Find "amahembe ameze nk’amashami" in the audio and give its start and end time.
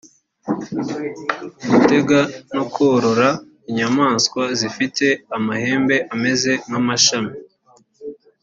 5.37-7.33